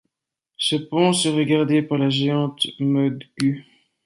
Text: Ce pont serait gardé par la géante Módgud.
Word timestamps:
Ce 0.57 0.75
pont 0.77 1.13
serait 1.13 1.45
gardé 1.45 1.83
par 1.83 1.99
la 1.99 2.09
géante 2.09 2.65
Módgud. 2.79 3.63